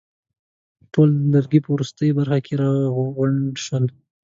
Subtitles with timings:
[0.93, 3.85] ټول د لرګي په وروستۍ برخه کې راغونډ شول.